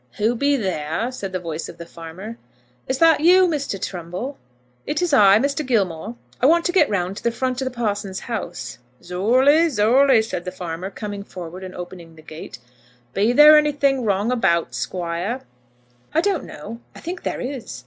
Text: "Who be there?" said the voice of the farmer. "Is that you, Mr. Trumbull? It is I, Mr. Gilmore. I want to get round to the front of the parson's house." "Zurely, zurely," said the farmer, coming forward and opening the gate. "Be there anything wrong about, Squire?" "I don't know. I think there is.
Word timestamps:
"Who 0.17 0.33
be 0.33 0.57
there?" 0.57 1.11
said 1.11 1.31
the 1.31 1.39
voice 1.39 1.69
of 1.69 1.77
the 1.77 1.85
farmer. 1.85 2.39
"Is 2.87 2.97
that 2.97 3.19
you, 3.19 3.45
Mr. 3.47 3.79
Trumbull? 3.79 4.35
It 4.87 4.99
is 4.99 5.13
I, 5.13 5.37
Mr. 5.37 5.63
Gilmore. 5.63 6.15
I 6.41 6.47
want 6.47 6.65
to 6.65 6.71
get 6.71 6.89
round 6.89 7.17
to 7.17 7.23
the 7.23 7.29
front 7.29 7.61
of 7.61 7.65
the 7.65 7.69
parson's 7.77 8.21
house." 8.21 8.79
"Zurely, 9.03 9.69
zurely," 9.69 10.23
said 10.23 10.43
the 10.43 10.51
farmer, 10.51 10.89
coming 10.89 11.21
forward 11.23 11.63
and 11.63 11.75
opening 11.75 12.15
the 12.15 12.23
gate. 12.23 12.57
"Be 13.13 13.31
there 13.31 13.59
anything 13.59 14.03
wrong 14.03 14.31
about, 14.31 14.73
Squire?" 14.73 15.41
"I 16.15 16.21
don't 16.21 16.45
know. 16.45 16.79
I 16.95 16.99
think 16.99 17.21
there 17.21 17.39
is. 17.39 17.79